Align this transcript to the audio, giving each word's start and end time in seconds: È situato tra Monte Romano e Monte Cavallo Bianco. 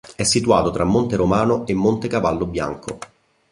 È 0.15 0.23
situato 0.23 0.71
tra 0.71 0.83
Monte 0.83 1.15
Romano 1.15 1.67
e 1.67 1.75
Monte 1.75 2.07
Cavallo 2.07 2.47
Bianco. 2.47 2.97